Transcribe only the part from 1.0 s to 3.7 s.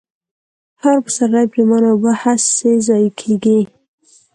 پسرلۍ پرېمانه اوبه هسې ضايع كېږي،